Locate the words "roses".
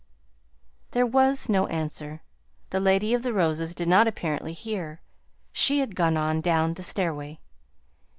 3.33-3.75